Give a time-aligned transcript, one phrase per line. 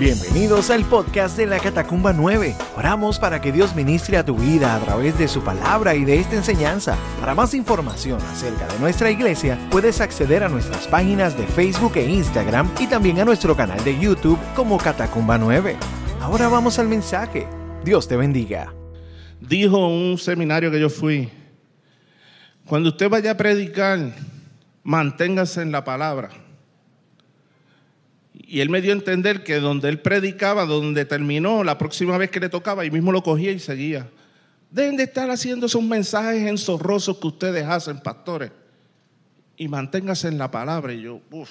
[0.00, 2.56] Bienvenidos al podcast de la Catacumba 9.
[2.76, 6.18] Oramos para que Dios ministre a tu vida a través de su palabra y de
[6.18, 6.98] esta enseñanza.
[7.20, 12.10] Para más información acerca de nuestra iglesia, puedes acceder a nuestras páginas de Facebook e
[12.10, 15.76] Instagram y también a nuestro canal de YouTube como Catacumba 9.
[16.20, 17.46] Ahora vamos al mensaje.
[17.84, 18.74] Dios te bendiga.
[19.40, 21.30] Dijo un seminario que yo fui,
[22.66, 24.12] cuando usted vaya a predicar,
[24.82, 26.43] manténgase en la palabra.
[28.34, 32.30] Y él me dio a entender que donde él predicaba, donde terminó, la próxima vez
[32.30, 34.10] que le tocaba, ahí mismo lo cogía y seguía.
[34.70, 38.50] Deben de estar haciendo esos mensajes enzorrosos que ustedes hacen, pastores.
[39.56, 40.92] Y manténgase en la palabra.
[40.92, 41.50] Y yo, uff.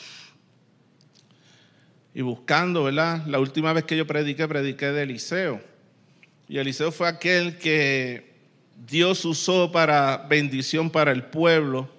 [2.13, 3.25] Y buscando, ¿verdad?
[3.27, 5.61] La última vez que yo prediqué, prediqué de Eliseo.
[6.49, 8.33] Y Eliseo fue aquel que
[8.85, 11.89] Dios usó para bendición para el pueblo,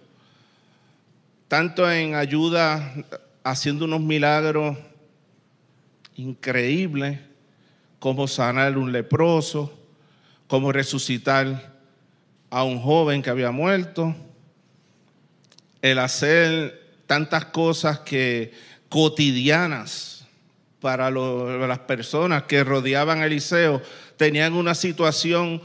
[1.48, 2.94] tanto en ayuda
[3.44, 4.76] haciendo unos milagros
[6.16, 7.20] increíbles,
[7.98, 9.72] como sanar un leproso,
[10.48, 11.74] como resucitar
[12.50, 14.14] a un joven que había muerto,
[15.82, 18.52] el hacer tantas cosas que
[18.88, 20.26] cotidianas
[20.80, 23.82] para las personas que rodeaban a Eliseo,
[24.16, 25.60] tenían una situación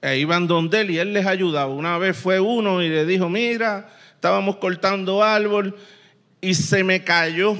[0.00, 1.72] e iban donde él y él les ayudaba.
[1.72, 5.76] Una vez fue uno y le dijo, mira, estábamos cortando árbol
[6.40, 7.56] y se me cayó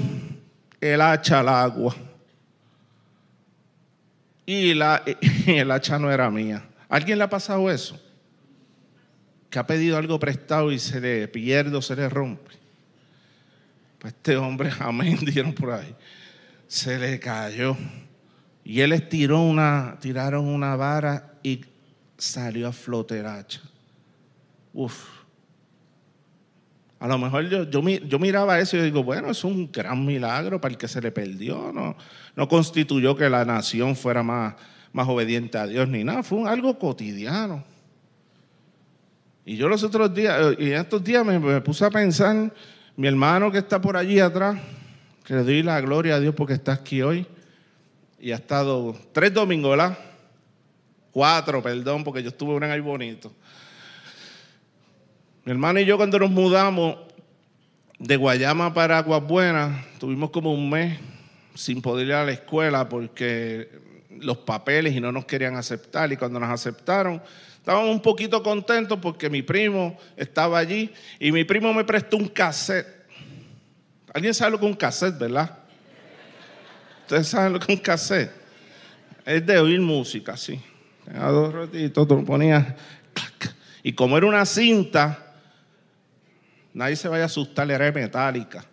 [0.81, 1.95] el hacha al agua.
[4.45, 5.05] Y, la,
[5.47, 6.69] el hacha no era mía.
[6.89, 7.97] ¿Alguien le ha pasado eso?
[9.48, 12.51] Que ha pedido algo prestado y se le pierde o se le rompe.
[14.01, 15.95] Pues este hombre, amén, dijeron por ahí.
[16.67, 17.77] Se le cayó.
[18.64, 21.64] Y él estiró una, tiraron una vara y
[22.17, 23.61] salió a flote el hacha.
[24.73, 25.17] Uf.
[27.01, 30.73] A lo mejor yo, yo, miraba eso y digo, bueno, es un gran milagro para
[30.73, 31.73] el que se le perdió.
[31.73, 31.97] No,
[32.35, 34.55] no constituyó que la nación fuera más,
[34.93, 36.25] más obediente a Dios ni nada.
[36.25, 37.63] Fue algo cotidiano.
[39.48, 42.53] Y yo los otros días, eh, y estos días me, puse a pensar,
[42.97, 44.61] mi hermano que está por allí atrás,
[45.25, 47.27] que le doy la gloria a Dios porque está aquí hoy,
[48.20, 49.97] y ha estado tres domingos, ¿verdad?
[51.13, 53.33] Cuatro, perdón, porque yo estuve un año bonito.
[55.48, 56.98] Mi hermano y yo cuando nos mudamos
[57.98, 60.98] de Guayama para Aguas Buenas, tuvimos como un mes
[61.55, 63.70] sin poder ir a la escuela porque
[64.11, 66.13] los papeles y no nos querían aceptar.
[66.13, 67.23] Y cuando nos aceptaron,
[67.57, 72.29] estábamos un poquito contentos porque mi primo estaba allí y mi primo me prestó un
[72.29, 73.07] cassette.
[74.13, 75.61] ¿Alguien sabe lo que es un cassette, verdad?
[77.05, 78.33] ¿Ustedes saben lo que es un cassette?
[79.25, 80.61] Es de oír música, sí.
[81.19, 82.67] A dos ratitos, tú ponías.
[83.83, 85.25] Y como era una cinta,
[86.78, 88.64] nadie se vaya a asustar, era metálica.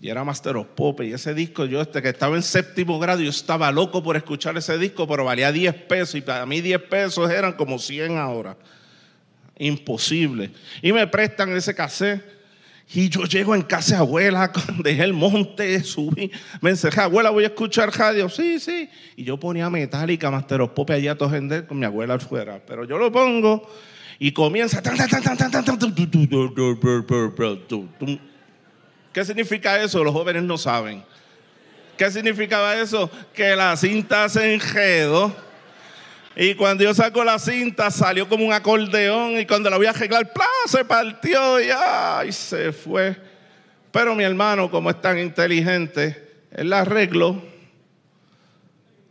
[0.00, 1.00] Y era Master of Pop.
[1.02, 4.56] Y ese disco, yo este que estaba en séptimo grado, yo estaba loco por escuchar
[4.58, 6.16] ese disco, pero valía 10 pesos.
[6.16, 8.56] Y para mí 10 pesos eran como 100 ahora.
[9.58, 10.50] Imposible.
[10.82, 12.36] Y me prestan ese cassette.
[12.92, 16.30] Y yo llego en casa de abuela, dejé el monte, subí,
[16.60, 18.28] me encerré, abuela, voy a escuchar radio.
[18.28, 18.88] Sí, sí.
[19.16, 21.30] Y yo ponía metálica, Master of Pop allá a todo
[21.66, 22.60] con mi abuela afuera.
[22.64, 23.66] Pero yo lo pongo
[24.18, 24.82] y comienza.
[29.12, 30.04] ¿Qué significa eso?
[30.04, 31.04] Los jóvenes no saben.
[31.96, 33.10] ¿Qué significaba eso?
[33.32, 35.34] Que la cinta se enredó.
[36.38, 39.90] Y cuando yo saco la cinta salió como un acordeón y cuando la voy a
[39.90, 40.44] arreglar, ¡plá!
[40.66, 42.30] se partió y ¡ay!
[42.30, 43.16] se fue.
[43.90, 47.42] Pero mi hermano, como es tan inteligente, él la arregló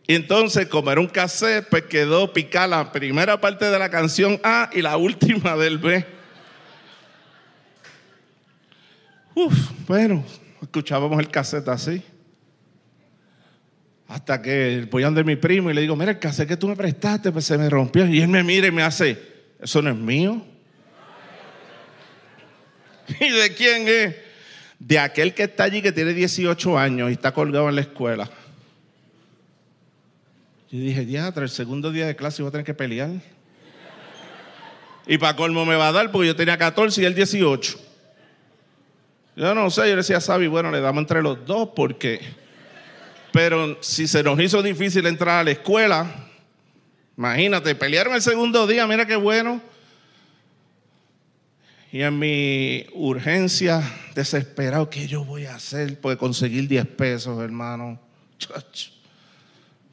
[0.08, 4.40] y entonces, como era un cassette, pues quedó picada la primera parte de la canción
[4.44, 6.06] A y la última del B.
[9.34, 9.54] Uf,
[9.88, 10.24] bueno,
[10.62, 12.04] escuchábamos el cassette así.
[14.08, 16.68] Hasta que voy a donde mi primo y le digo, mira, el cassette que tú
[16.68, 18.06] me prestaste, pues se me rompió.
[18.06, 19.18] Y él me mira y me hace,
[19.60, 20.46] ¿eso no es mío?
[23.20, 24.16] ¿Y de quién es?
[24.78, 28.30] De aquel que está allí que tiene 18 años y está colgado en la escuela.
[30.76, 33.10] Y dije, ya, tras el segundo día de clase voy a tener que pelear.
[35.08, 37.80] Y para colmo me va a dar porque yo tenía 14 y él 18.
[39.38, 42.20] Yo no sé, yo le decía a Sabi, bueno, le damos entre los dos porque...
[43.32, 46.14] Pero si se nos hizo difícil entrar a la escuela,
[47.18, 49.62] imagínate, pelearon el segundo día, mira qué bueno.
[51.90, 53.82] Y en mi urgencia,
[54.14, 56.02] desesperado, ¿qué yo voy a hacer?
[56.02, 57.98] Porque conseguir 10 pesos, hermano.
[58.38, 58.95] Chacho.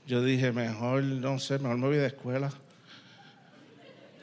[0.06, 2.50] Yo dije, mejor, no sé, mejor me voy de escuela.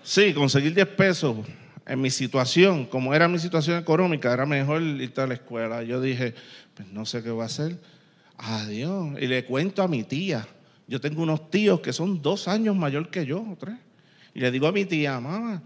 [0.04, 1.38] Sí, conseguir 10 pesos
[1.86, 5.84] en mi situación, como era mi situación económica, era mejor ir a la escuela.
[5.84, 6.36] Yo dije,
[6.76, 7.80] pues no sé qué voy a hacer.
[8.38, 9.18] Adiós.
[9.20, 10.48] Y le cuento a mi tía.
[10.88, 13.76] Yo tengo unos tíos que son dos años mayor que yo, tres.
[14.34, 15.62] Y le digo a mi tía, mamá,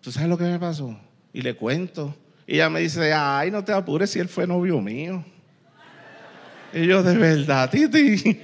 [0.00, 0.98] ¿tú sabes lo que me pasó?
[1.32, 2.14] Y le cuento.
[2.46, 5.24] Y ella me dice, ay, no te apures si él fue novio mío.
[6.72, 8.40] Y yo, de verdad, Titi.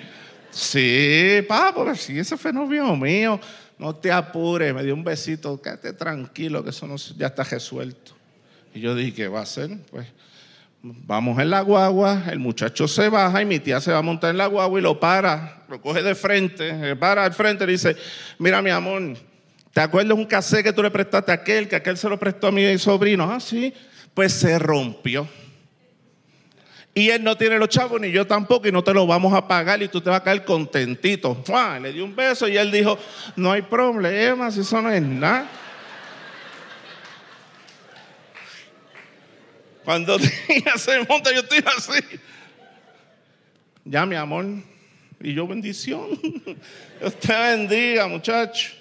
[0.52, 3.40] Sí, papá, sí, ese fue novio mío.
[3.78, 8.12] No te apures, me dio un besito, quédate tranquilo, que eso ya está resuelto.
[8.74, 9.70] Y yo dije, ¿qué va a hacer?
[9.90, 10.06] Pues
[10.82, 14.30] vamos en la guagua, el muchacho se baja y mi tía se va a montar
[14.30, 17.96] en la guagua y lo para, lo coge de frente, para al frente y dice,
[18.38, 19.16] mira mi amor,
[19.72, 22.48] ¿te acuerdas un cassette que tú le prestaste a aquel, que aquel se lo prestó
[22.48, 23.30] a mi sobrino?
[23.30, 23.72] Ah, sí,
[24.12, 25.26] pues se rompió.
[26.94, 29.48] Y él no tiene los chavos, ni yo tampoco, y no te lo vamos a
[29.48, 31.42] pagar y tú te vas a caer contentito.
[31.80, 32.98] Le dio un beso y él dijo,
[33.34, 35.48] no hay problema, si eso no es nada.
[39.84, 40.16] Cuando
[40.48, 42.20] ella se monta, yo estoy así.
[43.84, 44.46] Ya, mi amor.
[45.20, 46.08] Y yo bendición.
[47.00, 48.72] Dios te bendiga, muchacho.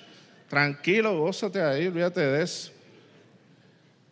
[0.50, 2.72] Tranquilo, gózate ahí, olvídate de eso.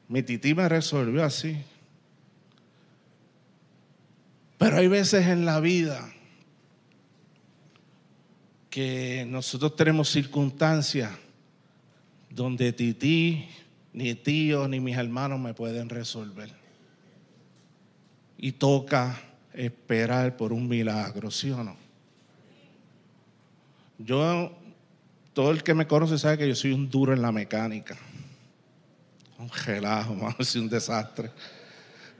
[0.07, 1.57] Mi tití me resolvió así.
[4.60, 6.14] Pero hay veces en la vida
[8.70, 11.12] que nosotros tenemos circunstancias
[12.30, 13.48] donde tití,
[13.94, 16.52] ni tío, ni mis hermanos me pueden resolver.
[18.38, 19.20] Y toca
[19.54, 21.78] esperar por un milagro, ¿sí o no?
[23.98, 24.52] Yo,
[25.34, 27.98] todo el que me conoce sabe que yo soy un duro en la mecánica.
[29.38, 29.50] Un
[29.86, 30.06] a
[30.56, 31.32] un desastre.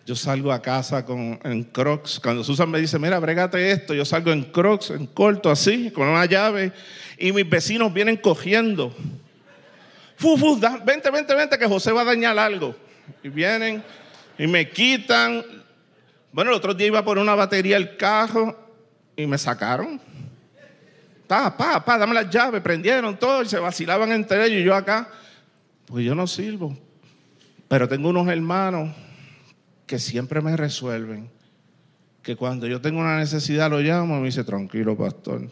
[0.10, 2.20] Yo salgo a casa con, en crocs.
[2.20, 6.08] Cuando Susan me dice, mira, brégate esto, yo salgo en crocs, en corto, así, con
[6.08, 6.74] una llave.
[7.20, 8.92] Y mis vecinos vienen cogiendo.
[10.16, 12.76] Fu, fu, vente, vente, vente, que José va a dañar algo.
[13.22, 13.84] Y vienen
[14.40, 15.46] y me quitan.
[16.32, 18.58] Bueno, el otro día iba a poner una batería al carro
[19.16, 20.02] y me sacaron.
[21.28, 24.74] Pa, pa, pa, dame las llaves, prendieron todo y se vacilaban entre ellos y yo
[24.74, 25.08] acá.
[25.86, 26.76] Pues yo no sirvo.
[27.68, 28.90] Pero tengo unos hermanos
[29.90, 31.32] que siempre me resuelven,
[32.22, 35.50] que cuando yo tengo una necesidad lo llamo y me dice, tranquilo, pastor,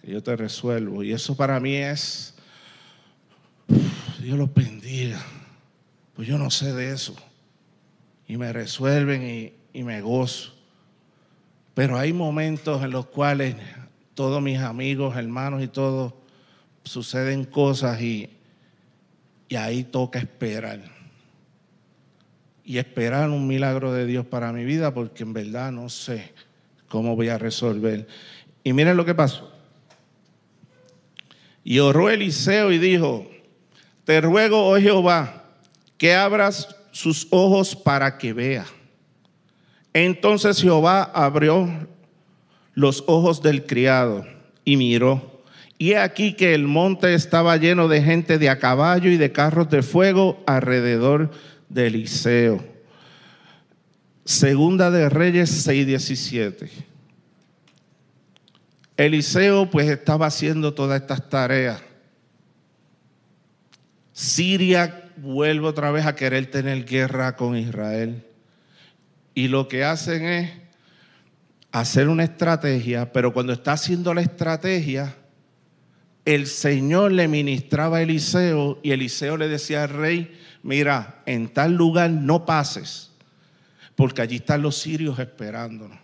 [0.00, 1.02] que yo te resuelvo.
[1.02, 2.32] Y eso para mí es,
[4.20, 5.20] Dios los bendiga,
[6.14, 7.16] pues yo no sé de eso.
[8.28, 10.54] Y me resuelven y, y me gozo.
[11.74, 13.56] Pero hay momentos en los cuales
[14.14, 16.16] todos mis amigos, hermanos y todo,
[16.84, 18.30] suceden cosas y,
[19.48, 20.93] y ahí toca esperar
[22.64, 26.32] y esperar un milagro de Dios para mi vida porque en verdad no sé
[26.88, 28.06] cómo voy a resolver.
[28.62, 29.52] Y miren lo que pasó.
[31.62, 33.30] Y oró Eliseo y dijo,
[34.04, 35.44] te ruego, oh Jehová,
[35.98, 38.66] que abras sus ojos para que vea.
[39.92, 41.68] Entonces Jehová abrió
[42.74, 44.26] los ojos del criado
[44.64, 45.42] y miró.
[45.76, 49.68] Y aquí que el monte estaba lleno de gente de a caballo y de carros
[49.70, 52.64] de fuego alrededor de Eliseo.
[54.24, 56.70] Segunda de Reyes 6:17.
[58.96, 61.82] Eliseo pues estaba haciendo todas estas tareas.
[64.12, 68.24] Siria vuelve otra vez a querer tener guerra con Israel.
[69.34, 70.50] Y lo que hacen es
[71.72, 75.16] hacer una estrategia, pero cuando está haciendo la estrategia,
[76.24, 81.74] el Señor le ministraba a Eliseo y Eliseo le decía al rey, mira, en tal
[81.74, 83.10] lugar no pases,
[83.94, 85.98] porque allí están los sirios esperándonos.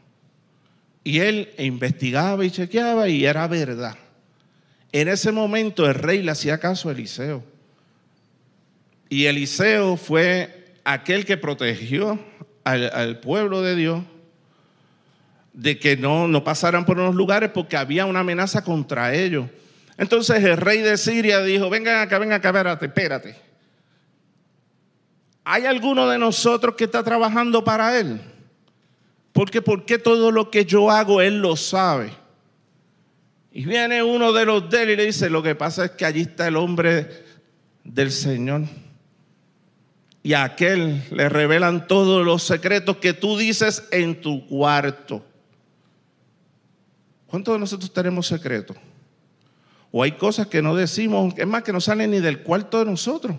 [1.02, 3.96] Y él investigaba y chequeaba y era verdad.
[4.92, 7.42] En ese momento el rey le hacía caso a Eliseo.
[9.08, 12.18] Y Eliseo fue aquel que protegió
[12.64, 14.02] al, pueblo de Dios
[15.52, 19.46] de que no, no pasaran por unos lugares porque había una amenaza contra ellos.
[20.00, 23.36] Entonces el rey de Siria dijo, vengan acá, vengan acá, espérate, espérate.
[25.44, 28.18] ¿Hay alguno de nosotros que está trabajando para Él?
[29.34, 32.12] Porque porque todo lo que yo hago Él lo sabe.
[33.52, 36.06] Y viene uno de los de él y le dice, lo que pasa es que
[36.06, 37.06] allí está el hombre
[37.84, 38.62] del Señor.
[40.22, 45.22] Y a aquel le revelan todos los secretos que tú dices en tu cuarto.
[47.26, 48.78] ¿Cuántos de nosotros tenemos secretos?
[49.92, 52.84] O hay cosas que no decimos, es más que no salen ni del cuarto de
[52.84, 53.36] nosotros.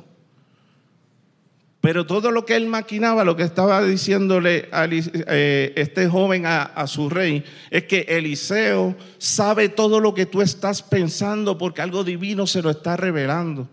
[1.81, 6.85] Pero todo lo que él maquinaba, lo que estaba diciéndole a eh, este joven a,
[6.85, 12.45] su rey, es que Eliseo sabe todo lo que tú estás pensando porque algo divino
[12.45, 13.67] se lo está revelando.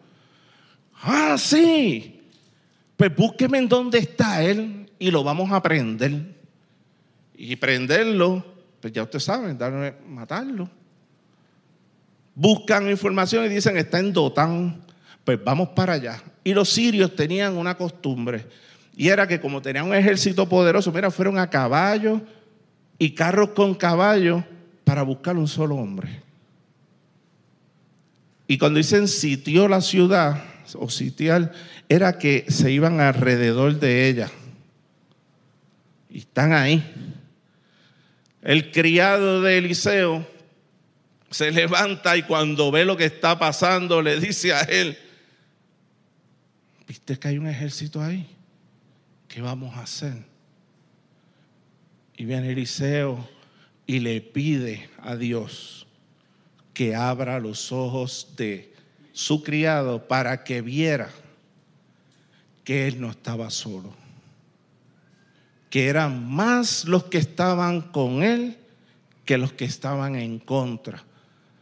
[1.03, 2.23] Ah, sí.
[2.97, 6.35] Pues búsqueme en dónde está él y lo vamos a aprender.
[7.41, 8.45] y prenderlo,
[8.81, 10.69] pues ya ustedes saben, darle, matarlo.
[12.41, 14.81] Buscan información y dicen, está en Dotán,
[15.25, 16.23] pues vamos para allá.
[16.45, 18.47] Y los sirios tenían una costumbre,
[18.97, 22.21] y era que como tenían un ejército poderoso, mira, fueron a caballo
[22.97, 24.45] y carros con caballo
[24.85, 26.23] para buscar un solo hombre.
[28.47, 30.41] Y cuando dicen sitió la ciudad,
[30.77, 31.53] o sitiar,
[31.89, 34.31] era que se iban alrededor de ella.
[36.09, 36.85] Y están ahí.
[38.43, 40.38] El criado de Eliseo
[41.31, 44.99] se levanta y cuando ve lo que está pasando le dice a él,
[46.87, 48.27] ¿viste que hay un ejército ahí?
[49.29, 50.25] ¿Qué vamos a hacer?
[52.17, 53.29] Y viene Eliseo
[53.87, 55.87] y le pide a Dios
[56.73, 58.73] que abra los ojos de
[59.13, 61.11] su criado para que viera
[62.65, 63.95] que él no estaba solo,
[65.71, 68.57] que eran más los que estaban con él
[69.29, 71.05] que los que estaban en contra.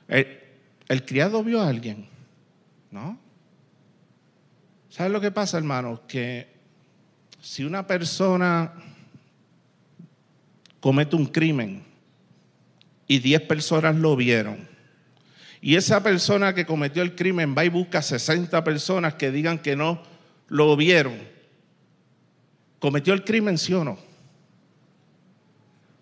[0.09, 2.09] El, criado vio a alguien,
[2.91, 3.19] ¿no?
[4.89, 6.03] ¿Sabes lo que pasa, hermano?
[6.07, 6.47] Que
[7.41, 8.73] si una persona
[10.81, 11.85] comete un crimen
[13.09, 14.69] y diez personas lo vieron,
[15.61, 19.75] y esa persona que cometió el crimen va y busca 60 personas que digan que
[19.75, 20.03] no
[20.49, 21.19] lo vieron.
[22.79, 24.06] ¿Cometió el crimen, sí o no?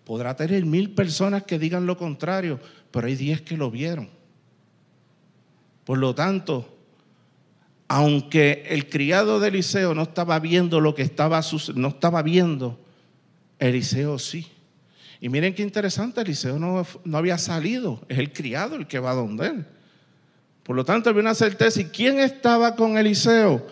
[0.05, 2.59] Podrá tener mil personas que digan lo contrario,
[2.91, 4.09] pero hay 10 que lo vieron.
[5.83, 6.77] Por lo tanto,
[7.87, 11.41] aunque el criado de Eliseo no estaba viendo lo que estaba
[11.75, 12.79] no estaba viendo,
[13.59, 14.47] Eliseo sí.
[15.19, 19.11] Y miren qué interesante, Eliseo no, no había salido, es el criado el que va
[19.11, 19.65] a donde él.
[20.65, 21.79] Por lo tanto, había una certeza.
[21.79, 23.67] ¿Y quién estaba con Eliseo?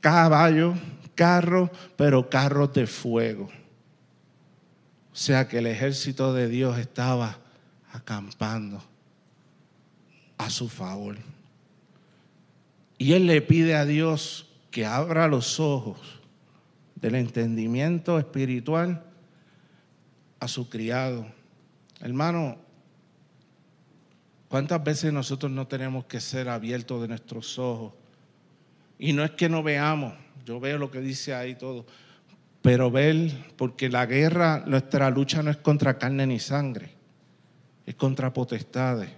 [0.00, 0.74] Caballo,
[1.14, 3.48] carro, pero carros de fuego.
[5.12, 7.38] O sea que el ejército de Dios estaba
[7.92, 8.82] acampando
[10.38, 11.18] a su favor.
[12.96, 15.98] Y él le pide a Dios que abra los ojos
[16.96, 19.04] del entendimiento espiritual
[20.40, 21.26] a su criado.
[22.00, 22.56] Hermano,
[24.48, 27.92] ¿cuántas veces nosotros no tenemos que ser abiertos de nuestros ojos?
[28.98, 30.14] Y no es que no veamos,
[30.46, 31.84] yo veo lo que dice ahí todo,
[32.62, 36.90] pero ver, porque la guerra, nuestra lucha no es contra carne ni sangre,
[37.84, 39.10] es contra potestades.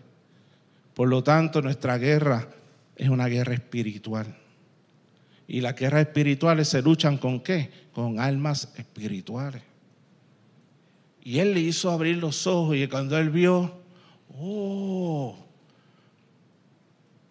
[0.94, 2.48] Por lo tanto, nuestra guerra
[2.96, 4.34] es una guerra espiritual.
[5.46, 7.70] Y las guerras espirituales se luchan con qué?
[7.92, 9.62] Con almas espirituales.
[11.22, 13.74] Y él le hizo abrir los ojos y cuando él vio,
[14.38, 15.36] oh,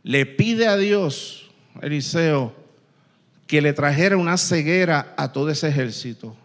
[0.03, 1.49] le pide a Dios,
[1.81, 2.62] Eliseo,
[3.53, 6.35] que le trajera una ceguera a todo ese ejército.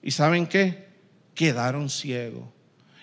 [0.00, 0.86] ¿Y saben qué?
[1.34, 2.48] Quedaron ciegos.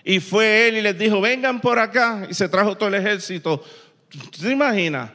[0.02, 2.26] Y fue él y les dijo, vengan por acá.
[2.28, 3.62] Y se trajo todo el ejército.
[4.40, 5.12] ¿Te imaginas?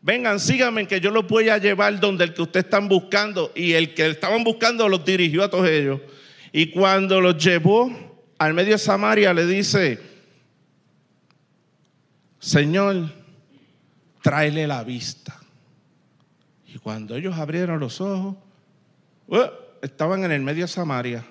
[0.00, 3.52] Vengan, síganme que yo los voy a llevar donde el que ustedes están buscando.
[3.54, 6.00] Y el que estaban buscando los dirigió a todos ellos.
[6.52, 7.94] Y cuando los llevó
[8.38, 10.00] al medio de Samaria, le dice,
[12.38, 13.12] Señor,
[14.22, 15.39] tráele la vista.
[16.82, 18.36] Cuando ellos abrieron los ojos,
[19.28, 19.50] ¡uh!
[19.82, 21.24] estaban en el medio de Samaria.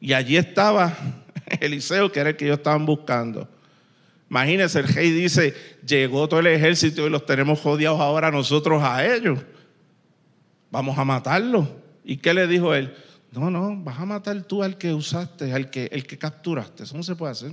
[0.00, 0.96] Y allí estaba
[1.60, 3.48] Eliseo, que era el que ellos estaban buscando.
[4.30, 5.54] Imagínense, el rey dice,
[5.84, 9.40] llegó todo el ejército y los tenemos jodidos ahora nosotros a ellos.
[10.70, 11.68] Vamos a matarlos.
[12.04, 12.94] ¿Y qué le dijo él?
[13.32, 16.84] No, no, vas a matar tú al que usaste, al que, el que capturaste.
[16.84, 17.52] Eso no se puede hacer.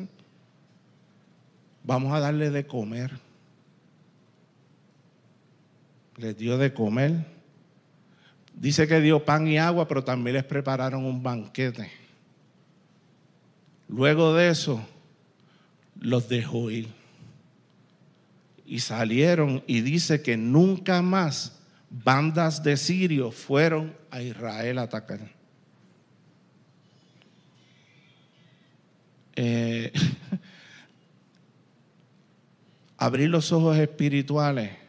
[1.83, 3.11] Vamos a darle de comer.
[6.17, 7.25] Les dio de comer.
[8.53, 11.91] Dice que dio pan y agua, pero también les prepararon un banquete.
[13.87, 14.83] Luego de eso,
[15.99, 16.87] los dejó ir.
[18.65, 21.59] Y salieron y dice que nunca más
[21.89, 25.19] bandas de sirios fueron a Israel a atacar.
[29.35, 29.91] Eh,
[32.97, 34.86] abrir los ojos espirituales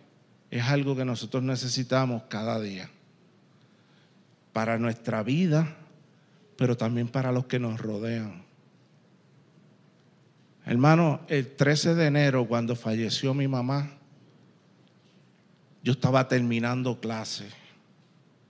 [0.50, 2.90] es algo que nosotros necesitamos cada día
[4.52, 5.76] para nuestra vida,
[6.56, 8.42] pero también para los que nos rodean.
[10.64, 13.92] Hermano, el 13 de enero, cuando falleció mi mamá,
[15.82, 17.48] yo estaba terminando clase.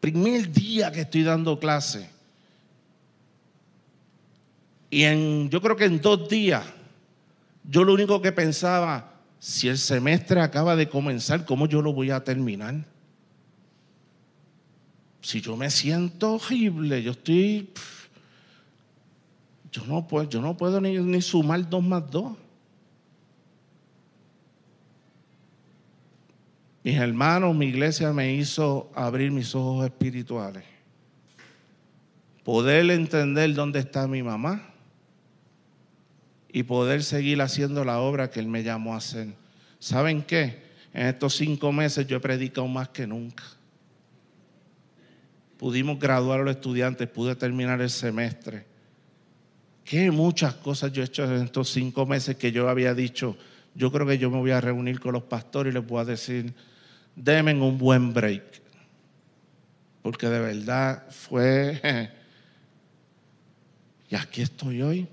[0.00, 2.10] Primer día que estoy dando clase.
[4.90, 6.64] Y en, yo creo que en dos días,
[7.64, 12.10] yo lo único que pensaba, si el semestre acaba de comenzar, ¿cómo yo lo voy
[12.10, 12.84] a terminar?
[15.20, 17.70] Si yo me siento horrible, yo estoy...
[19.70, 22.36] yo no puedo, yo no puedo ni, ni sumar dos más dos.
[26.82, 30.64] Mis hermanos, mi iglesia me hizo abrir mis ojos espirituales.
[32.42, 34.67] Poder entender dónde está mi mamá
[36.52, 39.28] y poder seguir haciendo la obra que Él me llamó a hacer.
[39.78, 40.68] ¿Saben qué?
[40.92, 43.44] En estos cinco meses yo he predicado más que nunca.
[45.58, 48.64] Pudimos graduar a los estudiantes, pude terminar el semestre.
[49.84, 53.36] Qué muchas cosas yo he hecho en estos cinco meses que yo había dicho.
[53.74, 56.04] Yo creo que yo me voy a reunir con los pastores y les voy a
[56.04, 56.54] decir,
[57.14, 58.62] denme un buen break.
[60.02, 62.10] Porque de verdad fue...
[64.10, 65.06] Y aquí estoy hoy.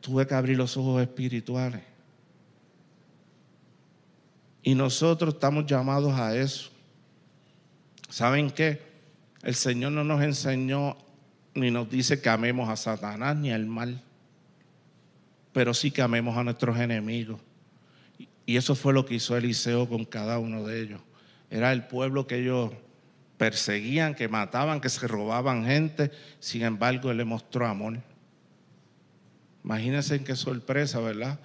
[0.00, 1.82] Tuve que abrir los ojos espirituales.
[4.62, 6.70] Y nosotros estamos llamados a eso.
[8.08, 8.82] ¿Saben qué?
[9.42, 10.96] El Señor no nos enseñó
[11.54, 14.02] ni nos dice que amemos a Satanás ni al mal,
[15.52, 17.40] pero sí que amemos a nuestros enemigos.
[18.46, 21.00] Y eso fue lo que hizo Eliseo con cada uno de ellos.
[21.50, 22.72] Era el pueblo que ellos
[23.36, 26.10] perseguían, que mataban, que se robaban gente.
[26.38, 27.98] Sin embargo, Él le mostró amor.
[29.64, 31.38] Imagínense qué sorpresa, ¿verdad?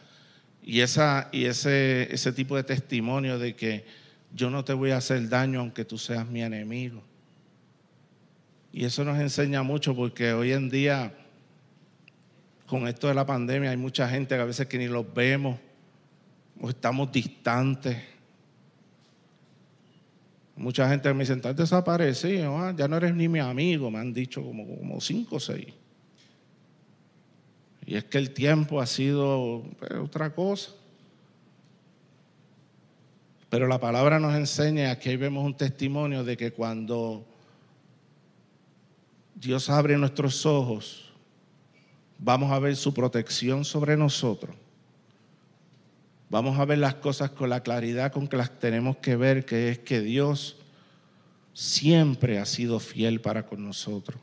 [0.63, 3.86] Y, esa, y ese, ese tipo de testimonio de que
[4.34, 7.03] yo no te voy a hacer daño aunque tú seas mi enemigo.
[8.72, 11.13] Y eso nos enseña mucho porque hoy en día,
[12.67, 15.57] con esto de la pandemia, hay mucha gente que a veces que ni los vemos
[16.60, 17.98] o estamos distantes.
[20.57, 24.13] Mucha gente me dice, estás desaparecido, ah, ya no eres ni mi amigo, me han
[24.13, 25.67] dicho como cinco o seis.
[27.86, 30.72] Y es que el tiempo ha sido pues, otra cosa.
[33.50, 37.25] Pero la palabra nos enseña, aquí vemos un testimonio de que cuando
[39.36, 41.13] Dios abre nuestros ojos,
[42.18, 44.56] vamos a ver su protección sobre nosotros.
[46.30, 49.69] Vamos a ver las cosas con la claridad con que las tenemos que ver, que
[49.69, 50.58] es que Dios
[51.54, 54.19] siempre ha sido fiel para con nosotros.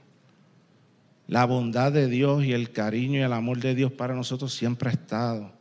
[1.28, 4.90] La bondad de Dios y el cariño y el amor de Dios para nosotros siempre
[4.90, 5.52] ha estado.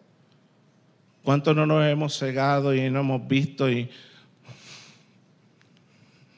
[1.23, 3.89] ¿Cuántos no nos hemos cegado y no hemos visto y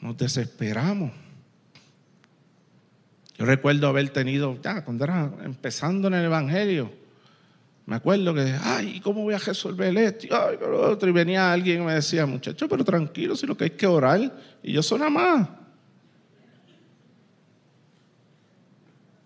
[0.02, 1.12] nos desesperamos?
[3.38, 6.92] Yo recuerdo haber tenido, ya cuando era empezando en el Evangelio,
[7.86, 10.28] me acuerdo que, ay, ¿cómo voy a resolver esto?
[10.32, 11.10] Ay, lo otro.
[11.10, 14.32] Y venía alguien y me decía, muchacho, pero tranquilo, si lo que hay que orar.
[14.62, 15.50] Y yo soy nada más.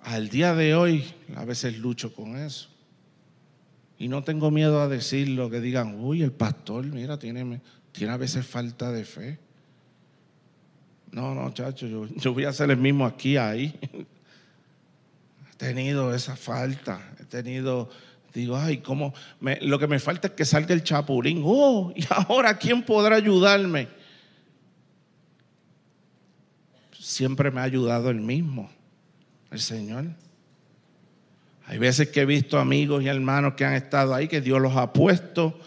[0.08, 1.04] Al día de hoy,
[1.36, 2.70] a veces lucho con eso.
[4.00, 7.60] Y no tengo miedo a decirlo, que digan, uy, el pastor, mira, tiene,
[7.92, 9.38] tiene a veces falta de fe.
[11.12, 13.78] No, no, chacho, yo, voy a hacer el mismo aquí, ahí.
[15.52, 17.90] He tenido esa falta, he tenido,
[18.34, 19.14] digo, ay, ¿cómo?
[19.60, 21.42] lo que me falta es que salga el chapulín.
[21.44, 23.90] Oh, y ahora, ¿quién podrá ayudarme?
[26.98, 28.70] Siempre me ha ayudado el mismo,
[29.52, 30.06] el Señor.
[31.66, 34.76] Hay veces que he visto amigos y hermanos que han estado ahí, que Dios los
[34.78, 35.60] ha puesto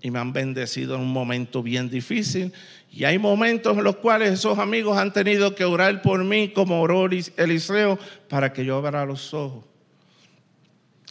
[0.00, 2.52] y me han bendecido en un momento bien difícil.
[2.90, 6.80] Y hay momentos en los cuales esos amigos han tenido que orar por mí como
[6.80, 9.64] oró Eliseo para que yo abra los ojos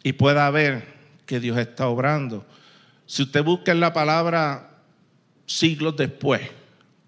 [0.03, 0.84] y pueda ver
[1.25, 2.45] que Dios está obrando.
[3.05, 4.69] Si usted busca en la palabra
[5.45, 6.41] siglos después,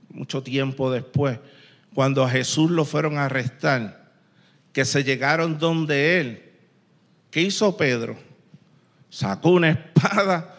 [0.10, 1.39] mucho tiempo después,
[1.93, 4.01] cuando a Jesús lo fueron a arrestar,
[4.74, 6.52] que se llegaron donde él,
[7.30, 8.18] ¿qué hizo Pedro?
[9.10, 10.58] Sacó una espada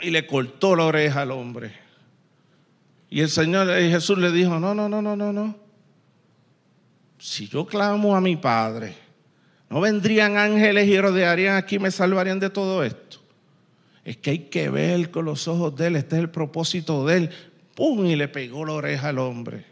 [0.00, 1.72] y le cortó la oreja al hombre.
[3.08, 5.56] Y el Señor Jesús le dijo, no, no, no, no, no, no.
[7.18, 8.94] Si yo clamo a mi Padre,
[9.70, 13.20] ¿no vendrían ángeles y rodearían aquí y me salvarían de todo esto?
[14.04, 17.16] Es que hay que ver con los ojos de Él, este es el propósito de
[17.16, 17.30] Él.
[17.74, 18.04] ¡Pum!
[18.04, 19.64] Y le pegó la oreja al hombre.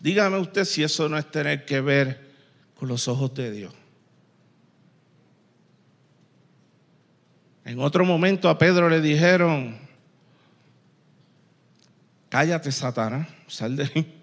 [0.00, 2.28] Dígame usted si eso no es tener que ver
[2.74, 3.74] con los ojos de Dios.
[7.64, 9.78] En otro momento a Pedro le dijeron,
[12.28, 14.14] cállate Satanás, sal de ahí.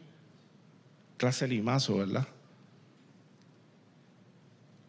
[1.17, 2.27] Clase limazo, ¿verdad?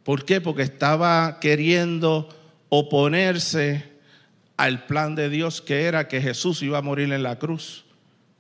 [0.05, 0.41] ¿Por qué?
[0.41, 2.29] Porque estaba queriendo
[2.69, 3.97] oponerse
[4.57, 7.86] al plan de Dios que era que Jesús iba a morir en la cruz.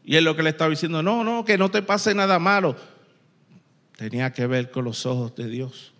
[0.07, 2.77] Y él lo que le estaba diciendo, no, no, que no te pase nada malo.
[3.97, 5.92] Tenía que ver con los ojos de Dios.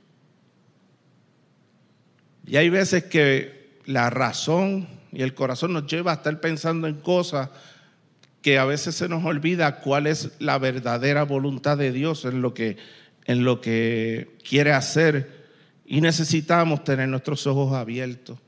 [2.47, 7.01] Y hay veces que la razón y el corazón nos lleva a estar pensando en
[7.01, 7.51] cosas
[8.43, 12.55] que a veces se nos olvida cuál es la verdadera voluntad de Dios en lo
[12.55, 12.77] que
[13.25, 15.49] en lo que quiere hacer
[15.85, 18.39] y necesitamos tener nuestros ojos abiertos.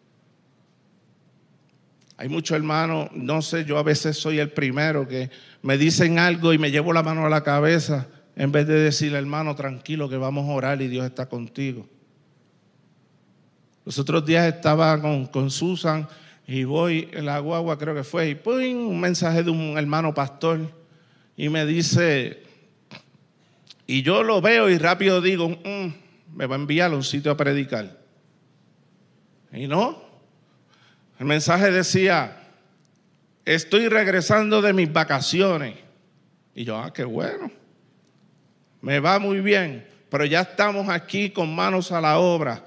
[2.21, 5.31] Hay muchos hermanos, no sé, yo a veces soy el primero que
[5.63, 9.19] me dicen algo y me llevo la mano a la cabeza en vez de decirle,
[9.19, 11.87] hermano, tranquilo que vamos a orar y Dios está contigo.
[13.85, 16.09] Los otros días estaba con, con Susan
[16.45, 18.89] y voy en la guagua, creo que fue, y ¡pum!
[18.89, 20.73] un mensaje de un hermano pastor
[21.37, 22.43] y me dice,
[23.87, 27.31] y yo lo veo y rápido digo, mm, me va a enviar a un sitio
[27.31, 27.97] a predicar.
[29.53, 30.08] Y no,
[31.19, 32.37] el mensaje decía,
[33.45, 35.75] estoy regresando de mis vacaciones.
[36.55, 37.51] Y yo, ah, qué bueno.
[38.81, 42.65] Me va muy bien, pero ya estamos aquí con manos a la obra.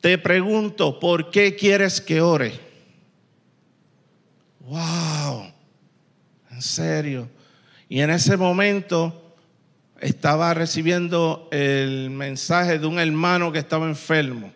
[0.00, 2.58] Te pregunto, ¿por qué quieres que ore?
[4.60, 5.52] Wow,
[6.50, 7.28] en serio.
[7.88, 9.36] Y en ese momento
[10.00, 14.52] estaba recibiendo el mensaje de un hermano que estaba enfermo.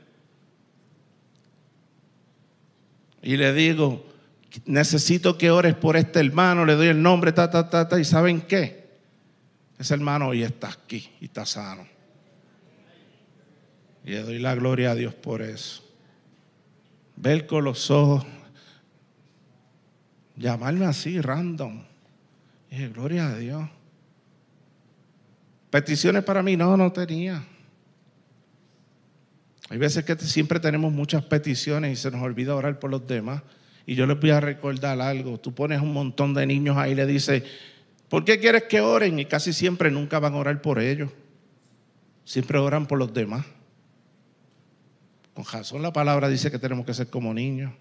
[3.27, 4.07] Y le digo,
[4.67, 8.05] necesito que ores por este hermano, le doy el nombre, ta, ta, ta, ta, y
[8.05, 8.87] ¿saben qué?
[9.77, 11.89] Ese hermano hoy está aquí y está sano.
[14.05, 15.83] Y le doy la gloria a Dios por eso.
[17.17, 18.25] Ver con los ojos,
[20.37, 21.83] llamarme así, random.
[22.71, 23.69] Y dije, gloria a Dios.
[25.69, 27.45] Peticiones para mí, no, no tenía.
[29.69, 33.43] Hay veces que siempre tenemos muchas peticiones y se nos olvida orar por los demás.
[33.85, 35.39] Y yo les voy a recordar algo.
[35.39, 37.43] Tú pones un montón de niños ahí y le dices,
[38.09, 39.19] ¿por qué quieres que oren?
[39.19, 41.11] Y casi siempre nunca van a orar por ellos.
[42.25, 43.45] Siempre oran por los demás.
[45.35, 47.73] Con razón la palabra dice que tenemos que ser como niños.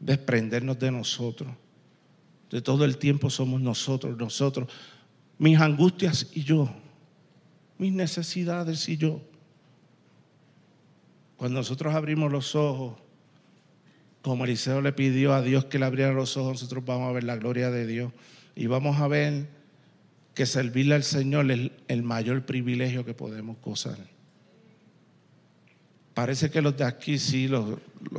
[0.00, 1.52] Desprendernos de nosotros.
[2.50, 4.68] De todo el tiempo somos nosotros, nosotros.
[5.38, 6.70] Mis angustias y yo.
[7.78, 9.20] Mis necesidades y yo.
[11.38, 12.98] Cuando nosotros abrimos los ojos,
[14.22, 17.22] como Eliseo le pidió a Dios que le abriera los ojos, nosotros vamos a ver
[17.22, 18.12] la gloria de Dios
[18.56, 19.46] y vamos a ver
[20.34, 23.98] que servirle al Señor es el mayor privilegio que podemos gozar.
[26.12, 27.78] Parece que los de aquí sí lo,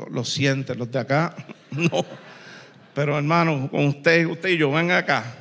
[0.09, 1.35] lo, sienten, los de acá
[1.71, 2.05] no.
[2.95, 5.35] Pero hermano, con usted, usted y yo, ven acá.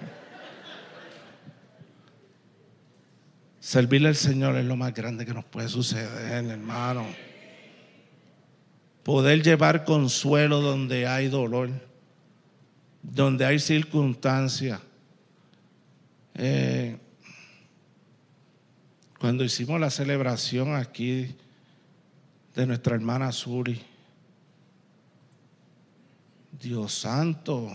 [3.61, 7.28] Servirle al Señor es lo más grande que nos puede suceder, hermano
[9.09, 11.71] poder llevar consuelo donde hay dolor,
[13.03, 14.83] donde hay circunstancias.
[16.35, 16.95] Eh,
[19.19, 21.35] cuando hicimos la celebración aquí
[22.55, 23.81] de nuestra hermana Suri,
[26.61, 27.67] Dios santo,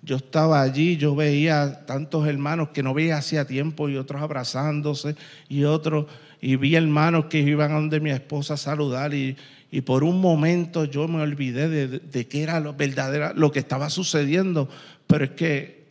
[0.00, 5.16] yo estaba allí, yo veía tantos hermanos que no veía hacía tiempo y otros abrazándose
[5.48, 6.06] y otros,
[6.40, 9.36] y vi hermanos que iban a donde mi esposa a saludar y,
[9.74, 13.90] y por un momento yo me olvidé de, qué era lo verdadero, lo que estaba
[13.90, 14.68] sucediendo.
[15.08, 15.88] Pero es que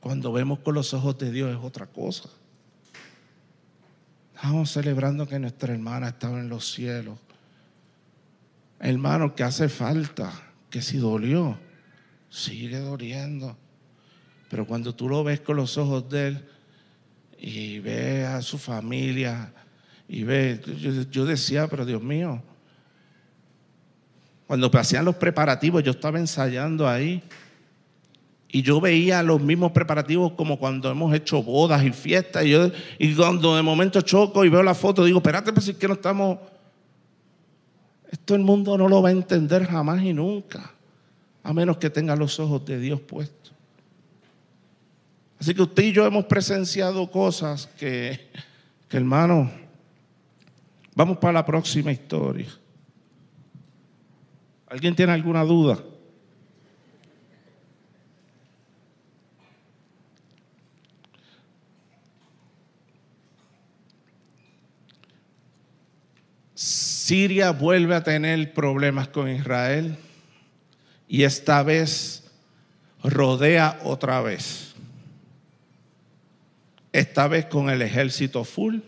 [0.00, 2.28] cuando vemos con los ojos de Dios es otra cosa.
[4.34, 7.16] Estamos celebrando que nuestra hermana estaba en los cielos.
[8.80, 10.32] Hermano, que hace falta,
[10.68, 11.56] que si dolió,
[12.28, 13.56] sigue doliendo.
[14.50, 16.44] Pero cuando tú lo ves con los ojos de Él
[17.38, 19.54] y ves a su familia,
[20.08, 20.60] y ve,
[21.10, 22.42] yo, decía, pero Dios mío,
[24.46, 27.22] cuando hacían los preparativos, yo estaba ensayando ahí.
[28.54, 32.44] Y yo veía los mismos preparativos como cuando hemos hecho bodas y fiestas.
[32.44, 35.76] Y, yo, y cuando de momento choco y veo la foto, digo, espérate, pues es
[35.76, 36.38] que no estamos.
[38.10, 40.70] Esto el mundo no lo va a entender jamás y nunca.
[41.42, 43.54] A menos que tenga los ojos de Dios puestos.
[45.40, 48.28] Así que usted y yo hemos presenciado cosas que,
[48.88, 49.50] que hermano,
[50.94, 52.48] Vamos para la próxima historia.
[54.66, 55.78] ¿Alguien tiene alguna duda?
[66.54, 69.96] Siria vuelve a tener problemas con Israel
[71.08, 72.30] y esta vez
[73.02, 74.74] rodea otra vez.
[76.92, 78.80] Esta vez con el ejército full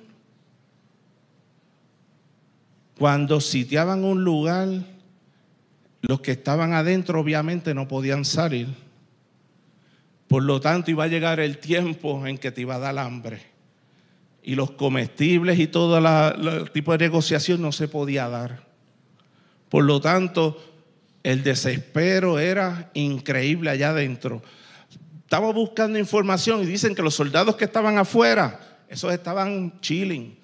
[2.98, 4.68] cuando sitiaban un lugar,
[6.02, 8.68] los que estaban adentro obviamente no podían salir.
[10.28, 13.42] Por lo tanto, iba a llegar el tiempo en que te iba a dar hambre.
[14.42, 18.64] Y los comestibles y todo el tipo de negociación no se podía dar.
[19.68, 20.62] Por lo tanto,
[21.22, 24.42] el desespero era increíble allá adentro.
[25.22, 30.38] Estaba buscando información y dicen que los soldados que estaban afuera esos estaban chilling,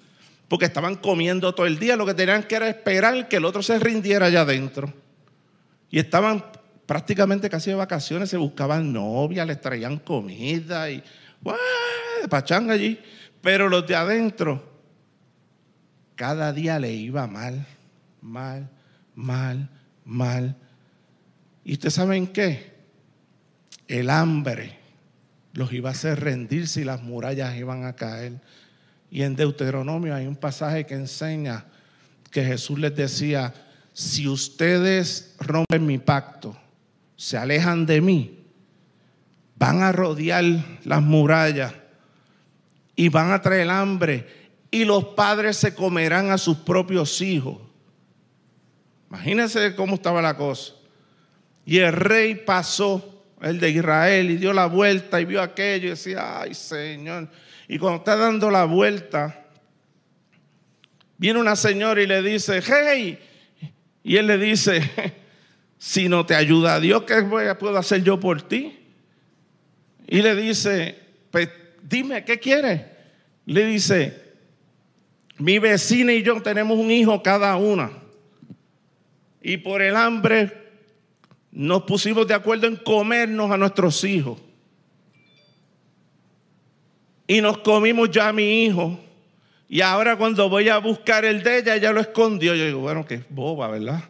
[0.51, 3.63] porque estaban comiendo todo el día, lo que tenían que era esperar que el otro
[3.63, 4.93] se rindiera allá adentro.
[5.89, 6.43] Y estaban
[6.85, 11.01] prácticamente casi de vacaciones, se buscaban novias, les traían comida y
[12.21, 12.99] de pachanga allí.
[13.41, 14.61] Pero los de adentro,
[16.15, 17.65] cada día le iba mal,
[18.19, 18.69] mal,
[19.15, 19.69] mal,
[20.03, 20.57] mal.
[21.63, 22.73] ¿Y ustedes saben qué?
[23.87, 24.77] El hambre
[25.53, 28.41] los iba a hacer rendirse y las murallas iban a caer.
[29.11, 31.65] Y en Deuteronomio hay un pasaje que enseña
[32.31, 33.53] que Jesús les decía,
[33.91, 36.57] si ustedes rompen mi pacto,
[37.17, 38.39] se alejan de mí,
[39.57, 40.45] van a rodear
[40.85, 41.73] las murallas
[42.95, 44.25] y van a traer hambre
[44.71, 47.57] y los padres se comerán a sus propios hijos.
[49.09, 50.73] Imagínense cómo estaba la cosa.
[51.65, 55.89] Y el rey pasó, el de Israel, y dio la vuelta y vio aquello y
[55.91, 57.27] decía, ay Señor.
[57.71, 59.45] Y cuando está dando la vuelta,
[61.17, 63.17] viene una señora y le dice, hey,
[64.03, 64.81] y él le dice,
[65.77, 68.77] si no te ayuda Dios, ¿qué puedo hacer yo por ti?
[70.05, 70.99] Y le dice,
[71.31, 71.47] pues
[71.81, 72.81] dime, ¿qué quieres?
[73.45, 74.21] Le dice,
[75.37, 77.89] mi vecina y yo tenemos un hijo cada una.
[79.41, 80.51] Y por el hambre
[81.53, 84.41] nos pusimos de acuerdo en comernos a nuestros hijos.
[87.31, 88.99] Y nos comimos ya a mi hijo.
[89.69, 92.53] Y ahora cuando voy a buscar el de ella, ella lo escondió.
[92.55, 94.03] Yo digo, bueno, qué boba, ¿verdad?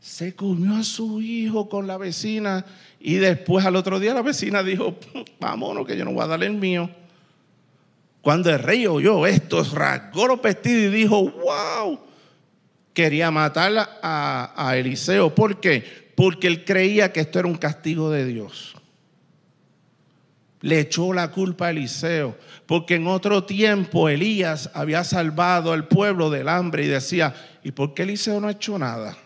[0.00, 2.64] se comió a su hijo con la vecina
[2.98, 4.96] y después al otro día la vecina dijo,
[5.40, 6.88] vámonos que yo no voy a darle el mío.
[8.22, 11.98] Cuando el rey oyó esto, rasgó los vestidos y dijo, wow,
[12.94, 15.34] quería matar a, a Eliseo.
[15.34, 16.12] ¿Por qué?
[16.14, 18.76] Porque él creía que esto era un castigo de Dios.
[20.60, 26.28] Le echó la culpa a Eliseo, porque en otro tiempo Elías había salvado al pueblo
[26.28, 29.16] del hambre y decía, ¿y por qué Eliseo no ha hecho nada?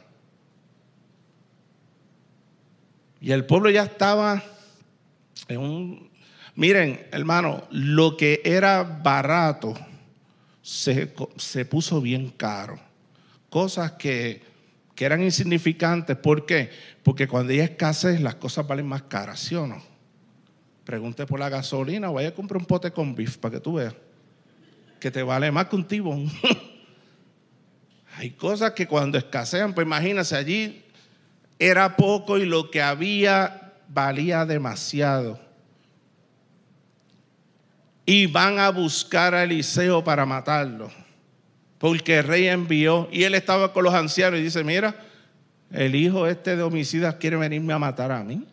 [3.21, 4.43] Y el pueblo ya estaba
[5.49, 6.11] en un...
[6.57, 9.75] Miren, hermano, lo que era barato
[10.63, 11.07] se,
[11.65, 12.79] puso bien caro.
[13.51, 14.43] Cosas que,
[14.95, 16.17] que, eran insignificantes.
[16.17, 16.71] ¿Por qué?
[17.03, 19.94] Porque cuando hay escasez las cosas valen más caras, ¿sí o no?
[20.85, 23.95] Pregunte por la gasolina, vaya a comprar un pote con beef para que tú veas.
[25.01, 26.31] Que te vale más que un tibón.
[28.17, 30.85] hay cosas que cuando escasean, pues imagínense allí
[31.59, 35.39] era poco y lo que había valía demasiado.
[38.07, 40.91] Y van a buscar a Eliseo para matarlo.
[41.79, 44.95] Porque el rey envió y él estaba con los ancianos y dice, mira,
[45.71, 48.47] el hijo este de homicidas quiere venirme a matar a mí.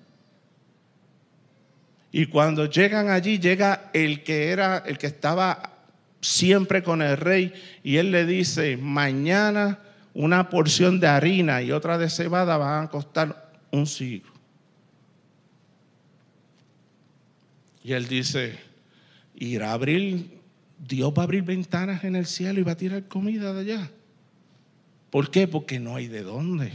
[2.11, 5.71] Y cuando llegan allí, llega el que era, el que estaba
[6.19, 9.79] siempre con el rey, y él le dice, mañana
[10.13, 14.31] una porción de harina y otra de cebada van a costar un siglo.
[17.83, 18.59] Y él dice,
[19.35, 20.39] irá a abrir,
[20.77, 23.91] Dios va a abrir ventanas en el cielo y va a tirar comida de allá.
[25.09, 25.47] ¿Por qué?
[25.47, 26.71] Porque no hay de dónde.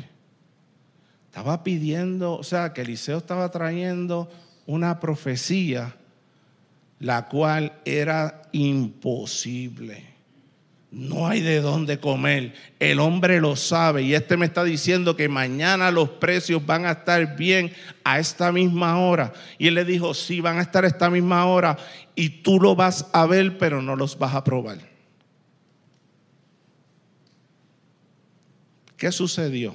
[1.26, 4.30] Estaba pidiendo, o sea, que Eliseo estaba trayendo
[4.66, 5.94] una profecía,
[6.98, 10.16] la cual era imposible.
[10.90, 12.54] No hay de dónde comer.
[12.78, 14.02] El hombre lo sabe.
[14.02, 18.50] Y este me está diciendo que mañana los precios van a estar bien a esta
[18.50, 19.32] misma hora.
[19.58, 21.76] Y él le dijo, sí, van a estar a esta misma hora.
[22.14, 24.78] Y tú lo vas a ver, pero no los vas a probar.
[28.96, 29.74] ¿Qué sucedió?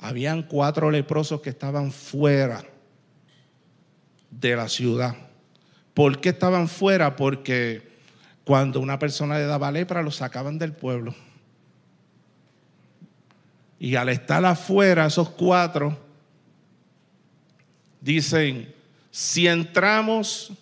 [0.00, 2.64] Habían cuatro leprosos que estaban fuera
[4.32, 5.14] de la ciudad.
[5.94, 7.16] ¿Por qué estaban fuera?
[7.16, 7.82] Porque
[8.44, 11.14] cuando una persona le daba lepra, lo sacaban del pueblo.
[13.78, 15.98] Y al estar afuera, esos cuatro
[18.00, 18.72] dicen,
[19.10, 20.52] si entramos,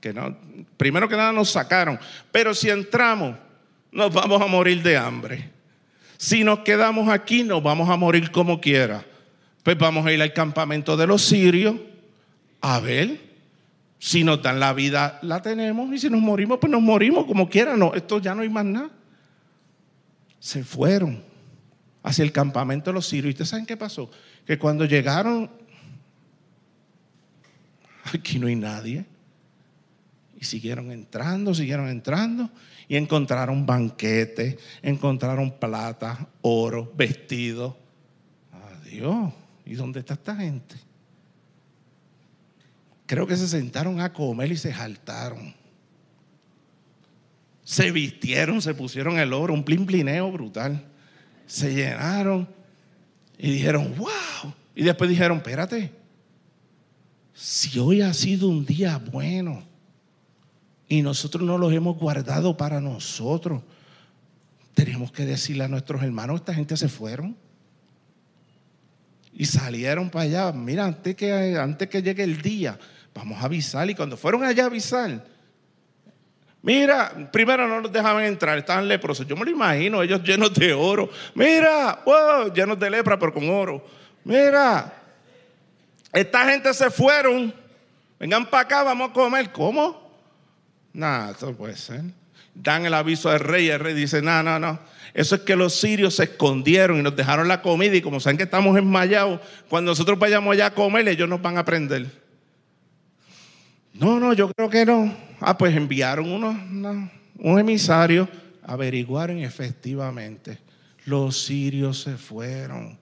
[0.00, 0.36] que no,
[0.76, 1.98] primero que nada nos sacaron,
[2.30, 3.36] pero si entramos,
[3.90, 5.50] nos vamos a morir de hambre.
[6.16, 9.04] Si nos quedamos aquí, nos vamos a morir como quiera.
[9.62, 11.76] Pues vamos a ir al campamento de los sirios
[12.62, 13.20] a ver
[13.98, 15.92] si nos dan la vida, la tenemos.
[15.92, 17.76] Y si nos morimos, pues nos morimos como quiera.
[17.76, 18.90] No, esto ya no hay más nada.
[20.40, 21.22] Se fueron
[22.02, 23.26] hacia el campamento de los sirios.
[23.26, 24.10] ¿Y ustedes saben qué pasó?
[24.46, 25.50] Que cuando llegaron,
[28.12, 29.04] aquí no hay nadie.
[30.40, 32.50] Y siguieron entrando, siguieron entrando.
[32.88, 37.76] Y encontraron banquetes, encontraron plata, oro, vestido.
[38.82, 39.32] Adiós.
[39.64, 40.91] ¿Y dónde está esta gente?
[43.12, 45.54] Creo que se sentaron a comer y se jaltaron.
[47.62, 50.82] Se vistieron, se pusieron el oro, un plinplineo brutal.
[51.46, 52.48] Se llenaron
[53.36, 54.54] y dijeron, wow.
[54.74, 55.92] Y después dijeron, espérate,
[57.34, 59.62] si hoy ha sido un día bueno
[60.88, 63.62] y nosotros no los hemos guardado para nosotros,
[64.72, 67.36] tenemos que decirle a nuestros hermanos, esta gente se fueron.
[69.34, 70.52] Y salieron para allá.
[70.52, 72.78] Mira, antes que, antes que llegue el día,
[73.14, 73.88] vamos a avisar.
[73.90, 75.24] Y cuando fueron allá a avisar,
[76.62, 79.26] mira, primero no los dejaban entrar, estaban leprosos.
[79.26, 81.10] Yo me lo imagino, ellos llenos de oro.
[81.34, 83.84] Mira, wow, llenos de lepra, pero con oro.
[84.24, 84.92] Mira,
[86.12, 87.54] esta gente se fueron.
[88.18, 89.50] Vengan para acá, vamos a comer.
[89.50, 90.00] ¿Cómo?
[90.92, 92.02] Nada, eso puede ser.
[92.54, 94.78] Dan el aviso al rey, el rey dice, no, no, no.
[95.14, 98.36] Eso es que los sirios se escondieron y nos dejaron la comida y como saben
[98.36, 102.21] que estamos enmayados, cuando nosotros vayamos allá a comer, ellos nos van a prender.
[103.94, 105.14] No, no, yo creo que no.
[105.40, 106.56] Ah, pues enviaron unos,
[107.38, 108.28] un emisario,
[108.62, 110.58] averiguaron efectivamente.
[111.04, 112.98] Los sirios se fueron.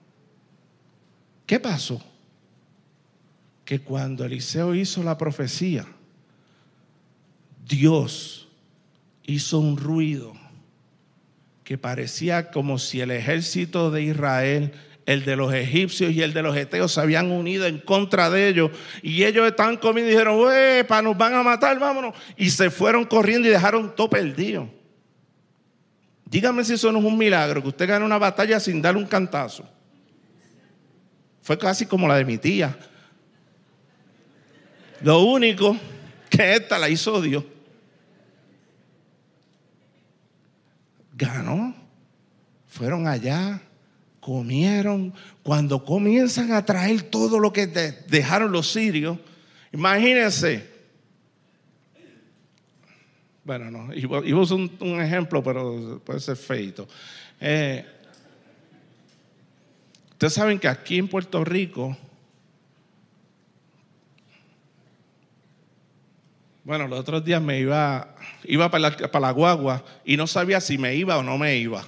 [1.45, 2.01] ¿Qué pasó?
[3.63, 5.85] Que cuando Eliseo hizo la profecía,
[7.67, 8.47] Dios
[9.23, 10.33] hizo un ruido
[11.63, 14.73] que parecía como si el ejército de Israel,
[15.05, 18.47] el de los egipcios y el de los eteos se habían unido en contra de
[18.47, 18.71] ellos.
[19.01, 20.39] Y ellos estaban comiendo y dijeron,
[20.87, 22.15] para nos van a matar, vámonos.
[22.37, 24.69] Y se fueron corriendo y dejaron todo perdido.
[26.25, 29.07] Dígame si eso no es un milagro, que usted gane una batalla sin darle un
[29.07, 29.67] cantazo.
[31.41, 32.77] Fue casi como la de mi tía.
[35.01, 35.75] Lo único
[36.29, 37.43] que esta la hizo Dios.
[41.21, 41.75] ganó.
[42.67, 43.61] Fueron allá,
[44.21, 45.13] comieron.
[45.43, 49.17] Cuando comienzan a traer todo lo que dejaron los sirios,
[49.73, 50.71] imagínense.
[53.43, 56.87] Bueno, no, iba, a usar un, ejemplo, pero puede ser feito.
[57.41, 57.83] Eh,
[60.11, 61.97] ustedes saben que aquí en Puerto Rico,
[66.63, 70.61] bueno, los otros días me iba iba para la, para la guagua y no sabía
[70.61, 71.83] si me iba o no me iba.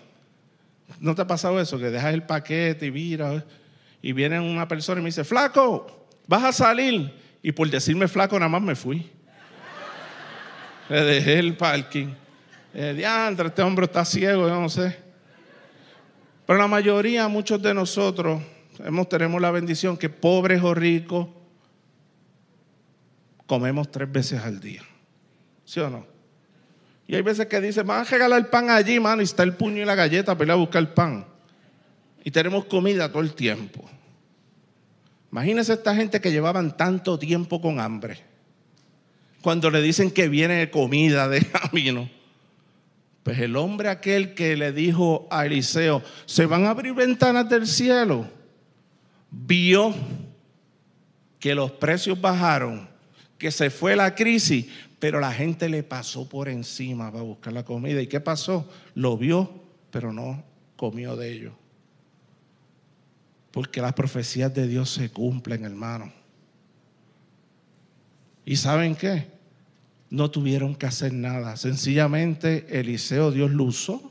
[1.04, 1.78] ¿No te ha pasado eso?
[1.78, 3.44] Que dejas el paquete y mira,
[4.02, 7.13] y viene una persona y me dice, flaco, vas a salir.
[7.42, 9.12] Y por decirme flaco nada más me fui.
[10.88, 12.08] Le dejé el parking.
[12.74, 14.98] Eh, diantre, este hombre está ciego, yo no sé.
[16.48, 18.42] Pero la mayoría, muchos de nosotros,
[18.80, 21.28] hemos, tenemos la bendición que pobres o ricos,
[23.46, 24.84] comemos tres veces al día.
[25.66, 26.12] ¿Sí o no?
[27.08, 29.54] Y hay veces que dice, van a regalar el pan allí, mano, y está el
[29.54, 31.26] puño y la galleta para ir a buscar el pan.
[32.24, 33.84] Y tenemos comida todo el tiempo.
[35.32, 38.20] Imagínense esta gente que llevaban tanto tiempo con hambre.
[39.42, 42.10] Cuando le dicen que viene comida de camino.
[43.24, 47.66] Pues el hombre aquel que le dijo a Eliseo, se van a abrir ventanas del
[47.66, 48.28] cielo,
[49.32, 49.96] vio
[51.39, 52.88] que los precios bajaron,
[53.38, 54.68] que se fue la crisis,
[55.04, 58.02] pero la gente le pasó por encima para buscar la comida.
[58.02, 58.70] ¿Y qué pasó?
[58.96, 59.52] Lo vio,
[59.92, 60.42] pero no
[60.78, 61.52] comió de ello.
[63.52, 66.10] Porque las profecías de Dios se cumplen, hermano.
[68.46, 69.28] ¿Y saben qué?
[70.10, 71.58] No tuvieron que hacer nada.
[71.58, 74.10] Sencillamente Eliseo Dios lo usó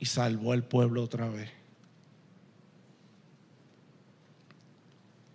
[0.00, 1.50] y salvó al pueblo otra vez.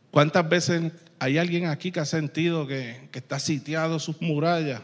[0.10, 4.82] ¿Cuántas veces ¿Hay alguien aquí que ha sentido que, está sitiado sus murallas?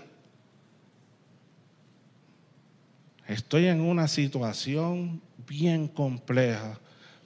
[3.27, 6.79] Estoy en una situación bien compleja,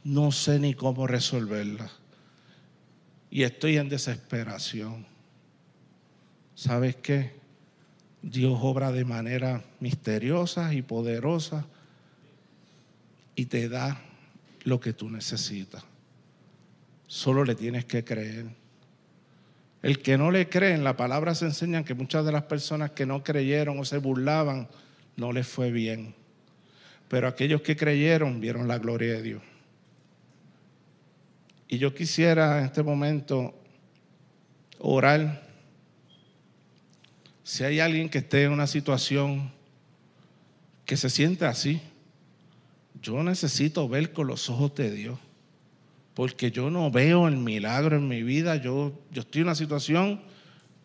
[0.03, 1.89] no sé ni cómo resolverla.
[3.29, 5.05] Y estoy en desesperación.
[6.55, 7.35] ¿Sabes qué?
[8.21, 11.65] Dios obra de manera misteriosa y poderosa
[13.35, 14.01] y te da
[14.63, 15.83] lo que tú necesitas.
[17.05, 18.66] Solo le tienes que creer.
[19.87, 22.91] El que no le cree, en la palabra se enseñan que muchas de las personas
[22.91, 24.67] que no creyeron o se burlaban,
[25.15, 26.13] no les fue bien.
[27.07, 29.41] Pero aquellos que creyeron vieron la gloria de Dios.
[31.69, 33.55] Y yo quisiera en este momento
[34.79, 35.47] orar.
[37.45, 39.53] Si hay alguien que esté en una situación
[40.83, 41.81] que se siente así,
[43.01, 45.17] yo necesito ver con los ojos de Dios
[46.17, 50.19] porque yo no veo el milagro en mi vida, yo, yo estoy en una situación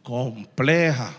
[0.03, 1.17] compleja.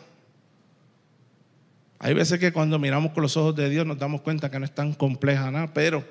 [1.98, 4.66] Hay veces que cuando miramos con los ojos de Dios nos damos cuenta que no
[4.66, 6.06] es tan compleja nada, pero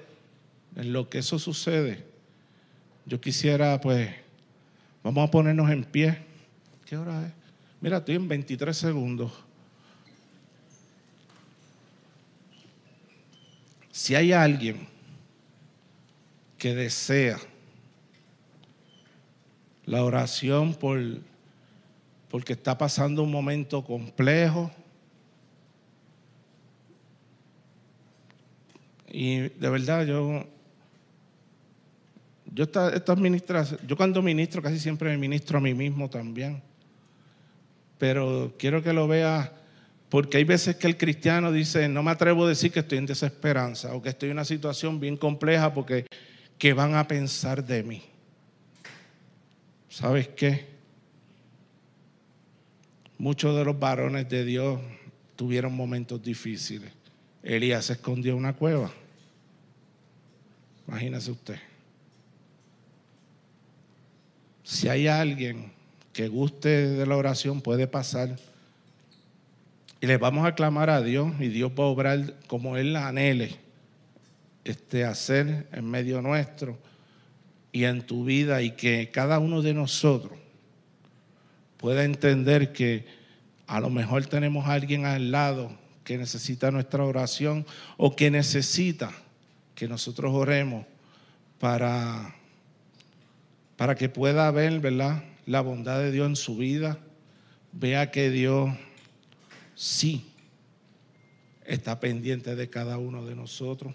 [0.75, 2.05] en lo que eso sucede,
[3.07, 4.11] yo quisiera pues,
[5.05, 6.19] vamos a ponernos en pie
[6.85, 7.33] ¿Qué hora es?
[7.81, 9.31] Mira, estoy en 23 segundos.
[13.93, 14.89] Si hay alguien
[16.59, 17.39] que desea
[19.85, 21.01] la oración por
[22.31, 24.71] porque está pasando un momento complejo
[29.11, 30.47] y de verdad yo
[32.55, 33.15] yo esta, esta
[33.87, 36.63] yo cuando ministro casi siempre me ministro a mí mismo también
[37.99, 39.53] pero quiero que lo vea
[40.09, 43.07] porque hay veces que el cristiano dice, no me atrevo a decir que estoy en
[43.07, 46.07] desesperanza o que estoy en una situación bien compleja porque
[46.59, 48.03] ¿qué van a pensar de mí?
[49.93, 50.65] ¿Sabes qué?
[53.19, 54.81] Muchos de los varones de Dios
[55.37, 56.91] tuvieron momentos difíciles.
[57.43, 58.91] Elías se escondió en una cueva.
[60.89, 61.59] Imagínese usted.
[64.63, 65.71] Si hay alguien
[66.15, 68.39] que guste de la oración puede pasar.
[70.01, 73.09] Y le vamos a clamar a Dios y Dios va a obrar como Él la
[73.09, 73.57] anhele
[74.65, 76.79] este, hacer en medio nuestro
[77.73, 80.39] y en tu vida y que cada uno de nosotros
[81.79, 83.07] pueda entender que
[83.67, 87.67] a lo mejor tenemos a alguien al lado que necesita nuestra oración
[87.97, 89.11] o que necesita
[89.75, 90.85] que nosotros oremos
[91.59, 92.35] para,
[93.77, 95.25] para que pueda ver, ¿verdad?
[95.47, 96.99] la bondad de Dios en su vida,
[97.73, 98.71] vea que Dios
[99.75, 100.31] sí
[101.65, 103.95] está pendiente de cada uno de nosotros.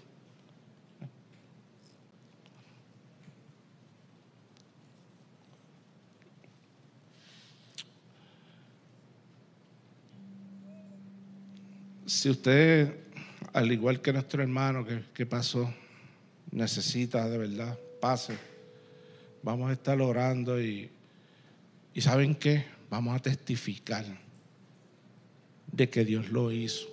[12.08, 12.92] Si usted,
[13.52, 15.72] al igual que nuestro hermano que, que pasó,
[16.50, 18.36] necesita de verdad, pase.
[19.44, 20.90] Vamos a estar orando y
[21.98, 22.64] y saben qué?
[22.90, 24.04] Vamos a testificar
[25.72, 26.86] de que Dios lo hizo,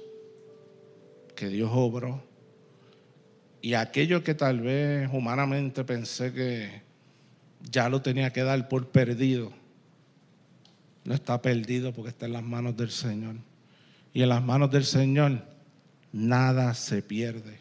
[1.36, 2.24] que Dios obró.
[3.62, 6.82] Y aquello que tal vez humanamente pensé que
[7.70, 9.54] ya lo tenía que dar por perdido,
[11.04, 13.36] no está perdido porque está en las manos del Señor.
[14.16, 15.42] Y en las manos del Señor
[16.14, 17.60] nada se pierde,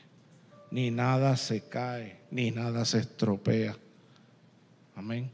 [0.70, 3.76] ni nada se cae, ni nada se estropea.
[4.94, 5.32] Amén.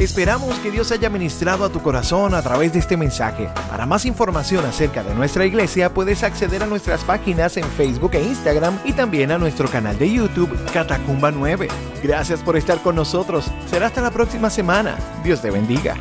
[0.00, 3.48] Esperamos que Dios haya ministrado a tu corazón a través de este mensaje.
[3.70, 8.22] Para más información acerca de nuestra iglesia puedes acceder a nuestras páginas en Facebook e
[8.22, 11.68] Instagram y también a nuestro canal de YouTube Catacumba 9.
[12.02, 13.52] Gracias por estar con nosotros.
[13.70, 14.98] Será hasta la próxima semana.
[15.22, 15.96] Dios te bendiga.